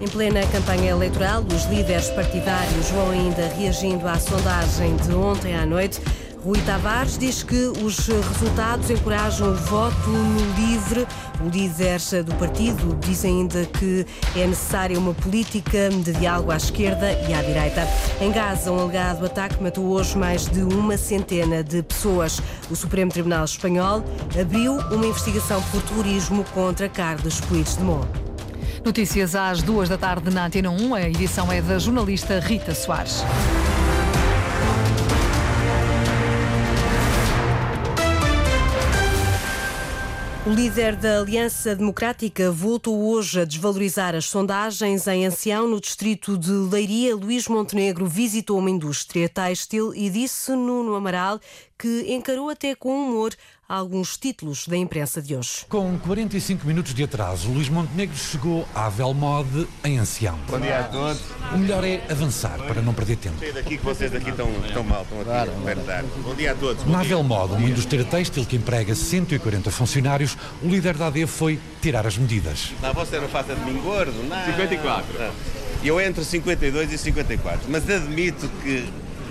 [0.00, 5.66] Em plena campanha eleitoral, os líderes partidários vão ainda reagindo à sondagem de ontem à
[5.66, 6.00] noite.
[6.42, 11.06] Rui Tavares diz que os resultados encorajam o voto no livre.
[11.38, 17.12] O líder do partido diz ainda que é necessária uma política de diálogo à esquerda
[17.28, 17.86] e à direita.
[18.22, 22.40] Em Gaza, um alegado ataque matou hoje mais de uma centena de pessoas.
[22.70, 24.02] O Supremo Tribunal Espanhol
[24.40, 28.29] abriu uma investigação por terrorismo contra Carlos Puigdemont.
[28.84, 30.94] Notícias às duas da tarde na Antena 1.
[30.94, 33.22] A edição é da jornalista Rita Soares.
[40.46, 46.38] O líder da Aliança Democrática voltou hoje a desvalorizar as sondagens em Ancião, no distrito
[46.38, 47.14] de Leiria.
[47.14, 51.38] Luís Montenegro visitou uma indústria têxtil e disse Nuno Amaral
[51.80, 53.34] que encarou até com humor
[53.66, 55.64] alguns títulos da imprensa de hoje.
[55.66, 60.38] Com 45 minutos de atraso, Luís Montenegro chegou à Velmode em Ancião.
[60.46, 61.22] Bom dia a todos.
[61.54, 63.38] O melhor é avançar para não perder tempo.
[63.38, 66.08] Sei daqui que vocês daqui estão, estão mal, estão aqui claro, verdade.
[66.22, 66.84] Bom dia a todos.
[66.84, 72.06] Na Velmode, uma indústria têxtil que emprega 140 funcionários, o líder da AD foi tirar
[72.06, 72.72] as medidas.
[72.82, 74.44] Não, você não faça de mim gordo, não.
[74.44, 75.32] 54.
[75.82, 78.86] Eu entro 52 e 54, mas admito que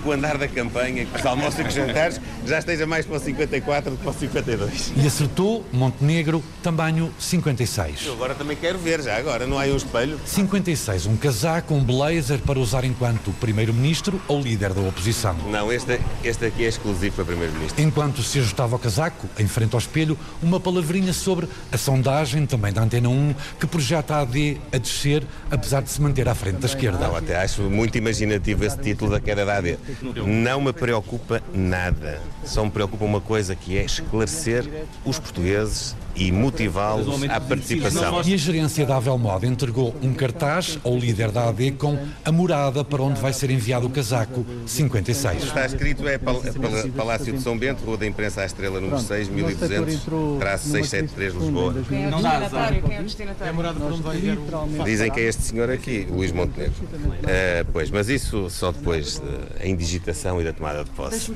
[0.08, 3.20] o andar da campanha, que os almoços e os jantares, já esteja mais para o
[3.20, 4.92] 54 do que para o 52.
[4.96, 8.06] E acertou Montenegro, tamanho 56.
[8.06, 10.18] Eu agora também quero ver, já agora, não há um espelho?
[10.24, 15.34] 56, um casaco, um blazer para usar enquanto primeiro-ministro ou líder da oposição.
[15.50, 17.82] Não, este, este aqui é exclusivo para primeiro-ministro.
[17.82, 22.72] Enquanto se ajustava ao casaco, em frente ao espelho, uma palavrinha sobre a sondagem, também
[22.72, 26.58] da Antena 1, que projeta a AD a descer, apesar de se manter à frente
[26.58, 26.98] da esquerda.
[26.98, 29.78] Não, até acho muito imaginativo esse título da queda da AD.
[30.26, 32.20] Não me preocupa nada.
[32.44, 38.22] Só me preocupa uma coisa que é esclarecer os portugueses e motivá-los à participação.
[38.24, 42.84] E a gerência da Avelmod entregou um cartaz ao líder da AD com a morada
[42.84, 45.44] para onde vai ser enviado o casaco 56.
[45.44, 50.02] Está escrito é Palácio de São Bento, Rua da Imprensa à Estrela, número 6, 1200,
[50.38, 51.74] traço 673, Lisboa.
[52.10, 53.46] Não dá é?
[53.46, 54.84] É a morada para onde vai enviar o...
[54.84, 56.74] Dizem que é este senhor aqui, Luís Montenegro.
[56.84, 59.20] Uh, pois, mas isso só depois
[59.58, 61.32] da indigitação e da tomada de posse.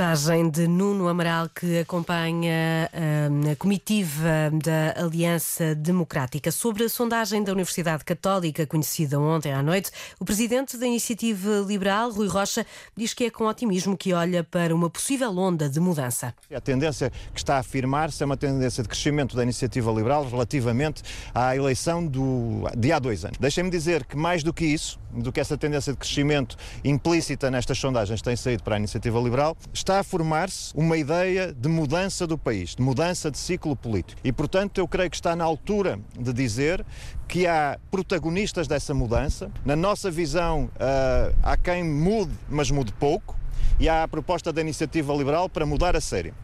[0.00, 2.90] Reportagem de Nuno Amaral que acompanha
[3.30, 6.50] hum, a comitiva da Aliança Democrática.
[6.50, 12.10] Sobre a sondagem da Universidade Católica, conhecida ontem à noite, o presidente da Iniciativa Liberal,
[12.12, 12.64] Rui Rocha,
[12.96, 16.34] diz que é com otimismo que olha para uma possível onda de mudança.
[16.50, 21.02] A tendência que está a afirmar-se é uma tendência de crescimento da Iniciativa Liberal relativamente
[21.34, 23.36] à eleição do, de há dois anos.
[23.36, 27.76] Deixem-me dizer que mais do que isso, do que essa tendência de crescimento implícita nestas
[27.76, 32.38] sondagens tem saído para a Iniciativa Liberal, está a formar-se uma ideia de mudança do
[32.38, 34.20] país, de mudança de ciclo político.
[34.22, 36.84] E, portanto, eu creio que está na altura de dizer
[37.26, 39.50] que há protagonistas dessa mudança.
[39.64, 43.36] Na nossa visão, uh, há quem mude, mas mude pouco.
[43.78, 46.34] E há a proposta da iniciativa liberal para mudar a sério.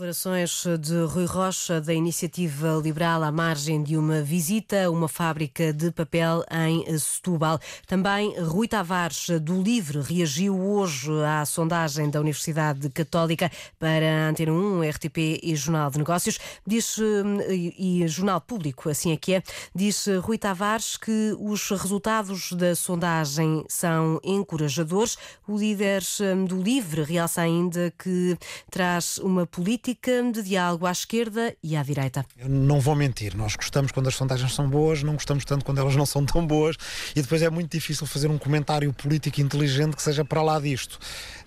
[0.00, 5.74] Declarações de Rui Rocha, da Iniciativa Liberal, à margem de uma visita a uma fábrica
[5.74, 7.60] de papel em Setúbal.
[7.86, 14.88] Também Rui Tavares, do Livre, reagiu hoje à sondagem da Universidade Católica para Antena 1,
[14.88, 16.38] RTP e Jornal de Negócios.
[16.66, 16.96] Diz,
[17.50, 19.42] e, e Jornal Público, assim é que é,
[19.74, 25.18] diz Rui Tavares que os resultados da sondagem são encorajadores.
[25.46, 28.38] O líder hum, do Livre realça ainda que
[28.70, 32.24] traz uma política política de diálogo à esquerda e à direita.
[32.38, 35.78] Eu não vou mentir, nós gostamos quando as sondagens são boas, não gostamos tanto quando
[35.78, 36.76] elas não são tão boas
[37.14, 40.98] e depois é muito difícil fazer um comentário político inteligente que seja para lá disto,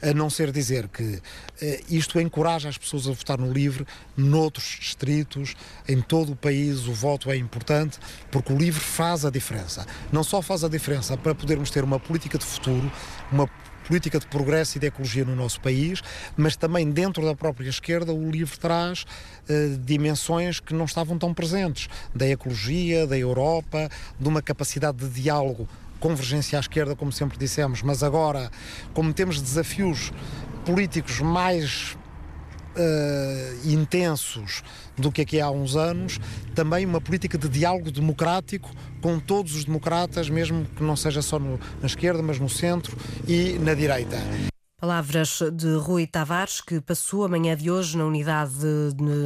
[0.01, 1.21] a não ser dizer que
[1.61, 3.85] eh, isto encoraja as pessoas a votar no livre,
[4.17, 5.55] noutros distritos,
[5.87, 7.97] em todo o país o voto é importante
[8.31, 9.85] porque o livre faz a diferença.
[10.11, 12.91] Não só faz a diferença para podermos ter uma política de futuro,
[13.31, 13.47] uma
[13.87, 16.01] política de progresso e de ecologia no nosso país,
[16.35, 21.33] mas também dentro da própria esquerda o livro traz uh, dimensões que não estavam tão
[21.33, 23.89] presentes, da ecologia, da Europa,
[24.19, 25.67] de uma capacidade de diálogo
[25.99, 28.51] convergência à esquerda, como sempre dissemos, mas agora,
[28.93, 30.11] como temos desafios
[30.65, 31.95] políticos mais
[32.75, 34.63] uh, intensos
[34.97, 36.19] do que aqui há uns anos,
[36.53, 38.69] também uma política de diálogo democrático
[39.01, 42.95] com todos os democratas, mesmo que não seja só no, na esquerda, mas no centro
[43.27, 44.17] e na direita.
[44.83, 48.53] Palavras de Rui Tavares, que passou a manhã de hoje na unidade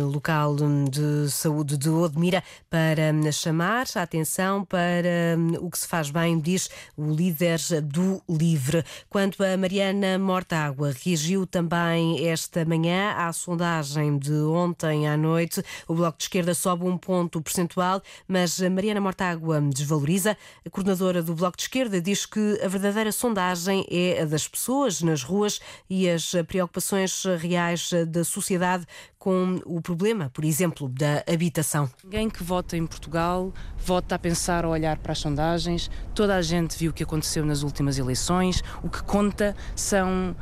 [0.04, 6.40] local de saúde de Odmira para chamar a atenção para o que se faz bem,
[6.40, 8.86] diz o líder do LIVRE.
[9.10, 15.64] Quanto a Mariana Mortágua, reagiu também esta manhã à sondagem de ontem à noite.
[15.88, 20.38] O Bloco de Esquerda sobe um ponto percentual, mas Mariana Mortágua desvaloriza.
[20.64, 25.02] A coordenadora do Bloco de Esquerda diz que a verdadeira sondagem é a das pessoas
[25.02, 28.86] nas ruas pessoas e as preocupações reais da sociedade
[29.18, 31.90] com o problema, por exemplo, da habitação.
[32.04, 35.90] Ninguém que vota em Portugal vota a pensar ou olhar para as sondagens.
[36.14, 38.64] Toda a gente viu o que aconteceu nas últimas eleições.
[38.84, 40.36] O que conta são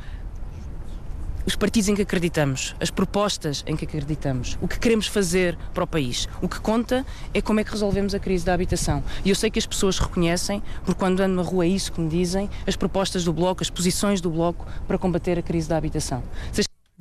[1.46, 5.84] os partidos em que acreditamos, as propostas em que acreditamos, o que queremos fazer para
[5.84, 6.28] o país.
[6.42, 9.02] O que conta é como é que resolvemos a crise da habitação.
[9.24, 12.00] E eu sei que as pessoas reconhecem, porque quando ando na rua é isso que
[12.00, 15.76] me dizem, as propostas do Bloco, as posições do Bloco para combater a crise da
[15.76, 16.22] habitação.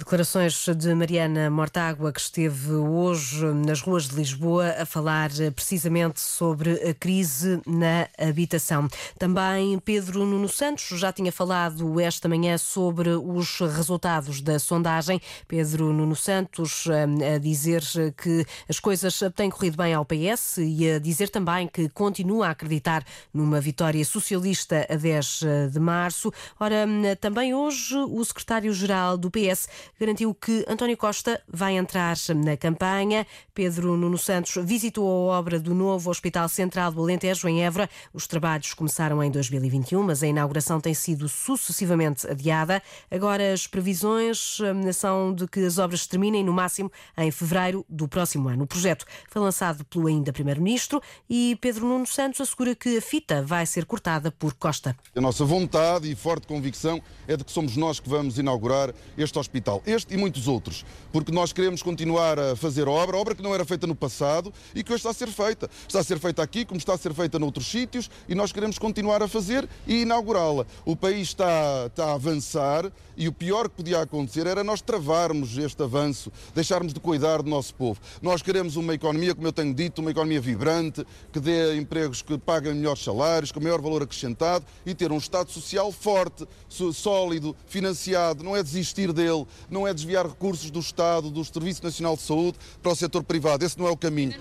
[0.06, 6.22] Declarações de Mariana Mortágua, que esteve hoje nas ruas de Lisboa a falar eh, precisamente
[6.22, 8.88] sobre a crise na habitação.
[9.18, 15.20] Também Pedro Nuno Santos já tinha falado esta manhã sobre os resultados da sondagem.
[15.48, 17.82] Pedro Nuno Santos eh, a dizer
[18.16, 22.52] que as coisas têm corrido bem ao PS e a dizer também que continua a
[22.52, 23.04] acreditar
[23.34, 25.42] numa vitória socialista a 10
[25.72, 26.32] de março.
[26.60, 26.86] Ora,
[27.20, 29.68] também hoje o secretário-geral do PS
[30.00, 33.26] garantiu que António Costa vai entrar na campanha.
[33.54, 37.90] Pedro Nuno Santos visitou a obra do novo Hospital Central do Alentejo, em Évora.
[38.14, 42.82] Os trabalhos começaram em 2021, mas a inauguração tem sido sucessivamente adiada.
[43.10, 48.08] Agora, as previsões hum, são de que as obras terminem no máximo em fevereiro do
[48.08, 48.64] próximo ano.
[48.64, 53.42] O projeto foi lançado pelo ainda Primeiro-Ministro e Pedro Nuno Santos assegura que a fita
[53.42, 54.96] vai ser cortada por Costa.
[55.16, 59.38] A nossa vontade e forte convicção é de que somos nós que vamos inaugurar este
[59.40, 63.54] hospital este e muitos outros, porque nós queremos continuar a fazer obra, obra que não
[63.54, 65.70] era feita no passado e que hoje está a ser feita.
[65.88, 68.78] Está a ser feita aqui, como está a ser feita noutros sítios, e nós queremos
[68.78, 70.66] continuar a fazer e inaugurá-la.
[70.86, 75.58] O país está, está a avançar e o pior que podia acontecer era nós travarmos
[75.58, 78.00] este avanço, deixarmos de cuidar do nosso povo.
[78.22, 82.38] Nós queremos uma economia, como eu tenho dito, uma economia vibrante, que dê empregos que
[82.38, 86.46] paguem melhores salários, com maior valor acrescentado e ter um Estado social forte,
[86.94, 92.16] sólido, financiado, não é desistir dele, não é desviar recursos do Estado, do Serviço Nacional
[92.16, 93.66] de Saúde para o setor privado.
[93.66, 94.34] Esse não é o caminho.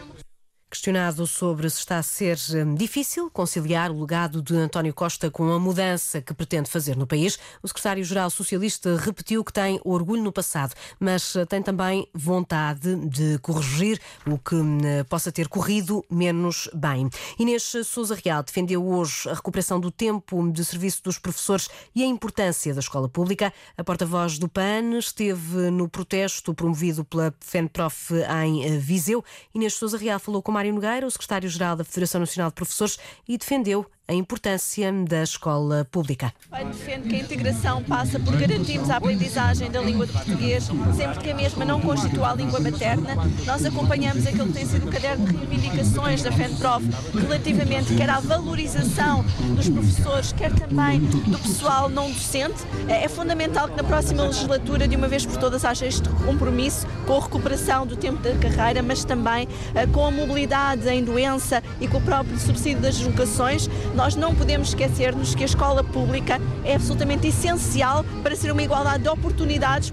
[0.75, 5.53] Questionado sobre se está a ser hum, difícil conciliar o legado de António Costa com
[5.53, 10.33] a mudança que pretende fazer no país, o secretário-geral socialista repetiu que tem orgulho no
[10.33, 16.69] passado, mas eh, tem também vontade de corrigir o que hum, possa ter corrido menos
[16.75, 17.09] bem.
[17.39, 22.07] Inês Souza Real defendeu hoje a recuperação do tempo de serviço dos professores e a
[22.07, 23.55] importância da escola pública.
[23.79, 28.13] A porta-voz do PAN esteve no protesto promovido pela FENPROF
[28.43, 29.25] em eh, Viseu.
[29.55, 33.37] Inês Souza Real falou com Mário Nogueira, o secretário-geral da Federação Nacional de Professores, e
[33.37, 36.33] defendeu a importância da escola pública.
[36.51, 41.31] Defende que a integração passa por garantirmos a aprendizagem da língua de português, sempre que
[41.31, 43.17] a mesma não constitua a língua materna.
[43.47, 46.85] Nós acompanhamos aquilo que tem sido o caderno de reivindicações da FENPROF
[47.15, 49.25] relativamente quer à valorização
[49.57, 52.63] dos professores, quer também do pessoal não docente.
[52.89, 57.17] É fundamental que na próxima legislatura, de uma vez por todas, haja este compromisso com
[57.17, 61.89] a recuperação do tempo da carreira, mas também eh, com a mobilidade em doença e
[61.89, 66.75] com o próprio subsídio das deslocações nós não podemos esquecer-nos que a escola pública é
[66.75, 69.91] absolutamente essencial para ser uma igualdade de oportunidades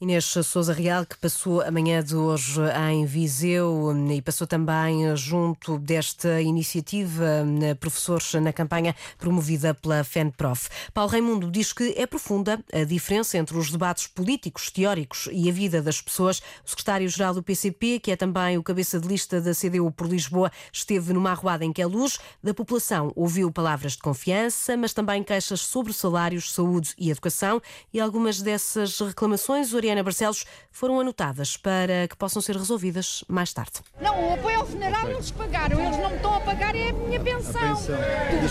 [0.00, 5.16] Inês Souza Real, que passou a manhã de hoje em Viseu hum, e passou também
[5.16, 10.68] junto desta iniciativa hum, Professores na campanha promovida pela FENPROF.
[10.94, 15.52] Paulo Raimundo diz que é profunda a diferença entre os debates políticos, teóricos e a
[15.52, 16.38] vida das pessoas.
[16.64, 20.52] O secretário-geral do PCP, que é também o cabeça de lista da CDU por Lisboa,
[20.72, 25.24] esteve numa arruada em que a luz da população ouviu palavras de confiança, mas também
[25.24, 27.60] queixas sobre salários, saúde e educação
[27.92, 33.80] e algumas dessas reclamações Mariana Barcelos foram anotadas para que possam ser resolvidas mais tarde.
[33.98, 36.92] Não, o apoio ao funerário eles pagaram, eles não me estão a pagar, é a
[36.92, 37.56] minha pensão.
[37.56, 37.96] A pensão.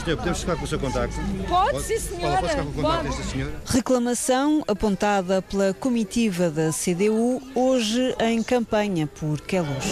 [0.03, 1.15] senhor, podemos ficar com o seu contacto?
[1.47, 1.83] Pode, Pode?
[1.83, 2.37] sim senhora.
[2.37, 3.53] Pode ficar com o contacto desta senhora?
[3.67, 9.85] Reclamação apontada pela comitiva da CDU hoje em campanha por Queluz.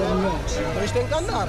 [0.00, 1.48] Então isto tem que andar.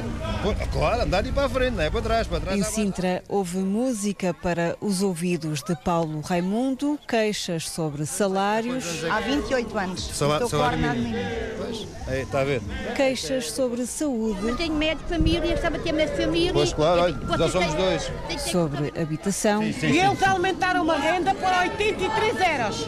[0.73, 2.59] Claro, andar e para a frente, não é para trás, para trás.
[2.59, 9.03] Em Sintra houve música para os ouvidos de Paulo Raimundo, queixas sobre salários.
[9.09, 10.09] Há 28 anos.
[10.13, 11.15] Sala- Estou salário corna mínimo.
[11.17, 11.91] mínimo.
[12.07, 12.61] É, está a ver?
[12.95, 16.53] Queixas sobre saúde, Eu tenho médico de família, estava a ter médico de família.
[16.53, 18.11] Pois claro, olha, já somos dois.
[18.51, 22.87] sobre habitação, E eles aumentaram uma renda para 83 euros.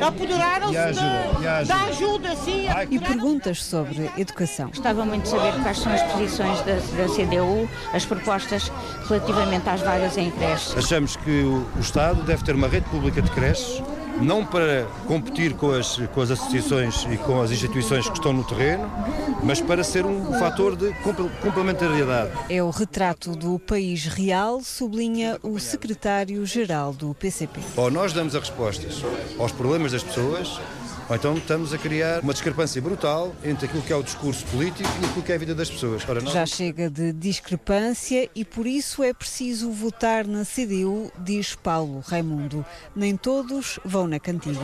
[0.00, 2.66] Apoderaram-se da ajuda, sim.
[2.90, 4.68] e perguntas sobre educação.
[4.68, 8.70] Gostava muito de saber quais são as posições da, da CDU, as propostas
[9.08, 10.76] relativamente às vagas em creches.
[10.76, 13.82] Achamos que o, o Estado deve ter uma rede pública de creches,
[14.20, 18.44] não para competir com as, com as associações e com as instituições que estão no
[18.44, 18.90] terreno,
[19.42, 22.30] mas para ser um fator de comple- complementariedade.
[22.48, 27.60] É o retrato do país real, sublinha o secretário-geral do PCP.
[27.76, 29.02] Ou nós damos as respostas
[29.38, 30.60] aos problemas das pessoas,
[31.08, 34.88] ou então estamos a criar uma discrepância brutal entre aquilo que é o discurso político
[35.02, 36.02] e aquilo que é a vida das pessoas.
[36.08, 41.54] Ora, nós- Já chega de discrepância e por isso é preciso votar na CDU, diz
[41.54, 42.64] Paulo Raimundo.
[42.96, 44.60] Nem todos vão na cantiga.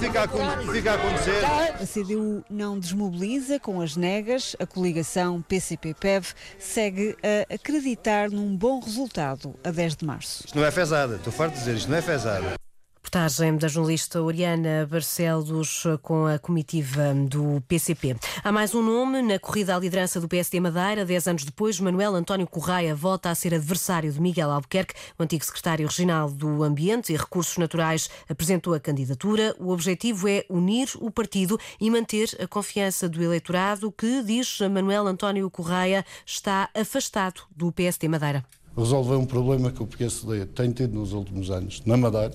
[0.00, 1.44] Fica a, acon- fica a acontecer.
[1.80, 4.54] A CDU não desmobiliza com as negas.
[4.58, 6.26] A coligação PCP-PEV
[6.58, 10.44] segue a acreditar num bom resultado a 10 de março.
[10.46, 12.59] Isto não é fezada, estou farto de dizer, isto não é fezada.
[13.02, 18.14] Reportagem da jornalista Oriana Barcelos com a comitiva do PCP.
[18.44, 21.04] Há mais um nome na corrida à liderança do PSD Madeira.
[21.04, 24.94] Dez anos depois, Manuel António Correia volta a ser adversário de Miguel Albuquerque.
[25.18, 29.56] O antigo secretário regional do Ambiente e Recursos Naturais apresentou a candidatura.
[29.58, 35.06] O objetivo é unir o partido e manter a confiança do eleitorado que, diz Manuel
[35.08, 38.44] António Correia, está afastado do PSD Madeira.
[38.76, 42.34] resolver um problema que o PSD tem tido nos últimos anos na Madeira,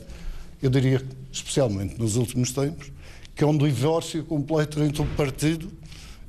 [0.61, 2.91] eu diria especialmente nos últimos tempos,
[3.35, 5.71] que é um divórcio completo entre o partido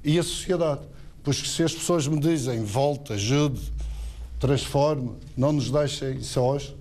[0.02, 0.82] e a sociedade.
[1.22, 3.72] Pois que se as pessoas me dizem volta, ajude,
[4.38, 6.74] transforme, não nos deixem sós,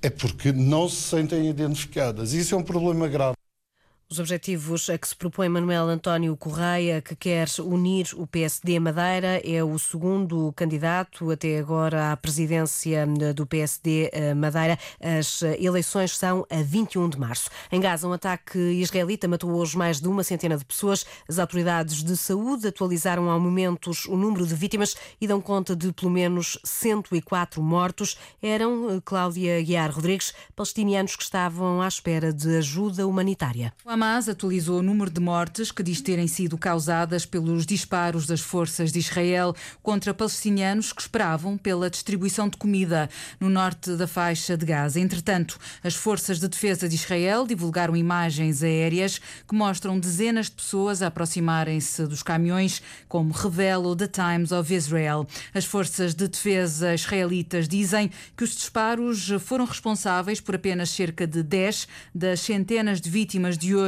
[0.00, 2.32] é porque não se sentem identificadas.
[2.32, 3.37] Isso é um problema grave.
[4.10, 9.38] Os objetivos a que se propõe Manuel António Correia, que quer unir o PSD Madeira,
[9.44, 14.78] é o segundo candidato até agora à presidência do PSD Madeira.
[14.98, 17.50] As eleições são a 21 de março.
[17.70, 21.04] Em Gaza, um ataque israelita matou hoje mais de uma centena de pessoas.
[21.28, 25.92] As autoridades de saúde atualizaram ao momento o número de vítimas e dão conta de
[25.92, 28.16] pelo menos 104 mortos.
[28.40, 33.70] Eram, eh, Cláudia Guiar Rodrigues, palestinianos que estavam à espera de ajuda humanitária.
[33.98, 38.92] Hamas atualizou o número de mortes que diz terem sido causadas pelos disparos das forças
[38.92, 44.64] de Israel contra palestinianos que esperavam pela distribuição de comida no norte da faixa de
[44.64, 45.00] Gaza.
[45.00, 51.02] Entretanto, as forças de defesa de Israel divulgaram imagens aéreas que mostram dezenas de pessoas
[51.02, 55.26] aproximarem-se dos caminhões, como revela o The Times of Israel.
[55.52, 61.42] As forças de defesa israelitas dizem que os disparos foram responsáveis por apenas cerca de
[61.42, 63.87] 10 das centenas de vítimas de hoje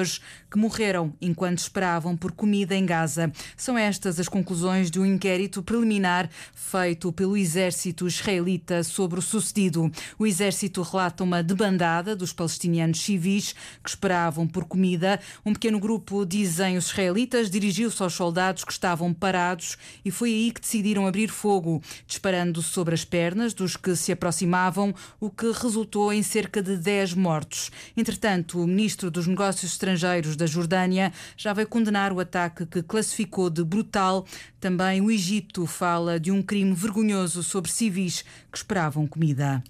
[0.51, 3.33] que morreram enquanto esperavam por comida em Gaza.
[3.57, 9.91] São estas as conclusões de um inquérito preliminar feito pelo exército israelita sobre o sucedido.
[10.19, 15.21] O exército relata uma debandada dos palestinianos civis que esperavam por comida.
[15.45, 20.53] Um pequeno grupo, dizem os israelitas, dirigiu-se aos soldados que estavam parados e foi aí
[20.53, 26.13] que decidiram abrir fogo, disparando sobre as pernas dos que se aproximavam, o que resultou
[26.13, 27.71] em cerca de 10 mortos.
[27.97, 29.90] Entretanto, o ministro dos Negócios Estrangeiros
[30.37, 34.27] da Jordânia já veio condenar o ataque que classificou de brutal.
[34.61, 39.63] Também o Egito fala de um crime vergonhoso sobre civis que esperavam comida.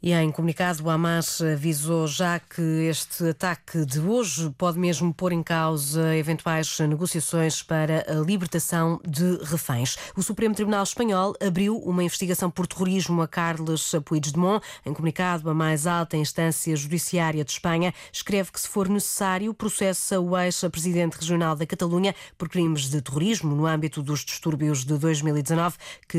[0.00, 5.32] E em comunicado, o Hamas avisou já que este ataque de hoje pode mesmo pôr
[5.32, 9.96] em causa eventuais negociações para a libertação de reféns.
[10.14, 14.64] O Supremo Tribunal Espanhol abriu uma investigação por terrorismo a Carlos Puigdemont.
[14.86, 20.20] Em comunicado, a mais alta instância judiciária de Espanha escreve que, se for necessário, processa
[20.20, 25.76] o ex-presidente regional da Catalunha por crimes de terrorismo no âmbito dos distúrbios de 2019
[26.06, 26.18] que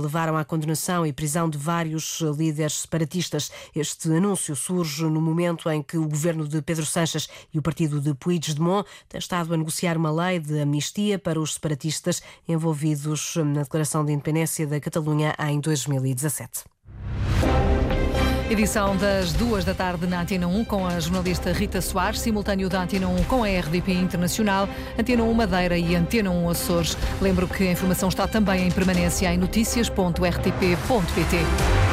[0.00, 2.86] levaram à condenação e prisão de vários líderes
[3.18, 7.62] separatistas este anúncio surge no momento em que o governo de Pedro Sanches e o
[7.62, 13.34] partido de Puigdemont têm estado a negociar uma lei de amnistia para os separatistas envolvidos
[13.36, 16.64] na declaração de independência da Catalunha em 2017.
[18.50, 22.82] Edição das duas da tarde na Antena 1 com a jornalista Rita Soares, simultâneo da
[22.82, 24.66] Antena 1 com a RDP Internacional,
[24.98, 26.96] Antena 1 Madeira e Antena 1 Açores.
[27.20, 31.87] Lembro que a informação está também em permanência em notícias.rtp.pt.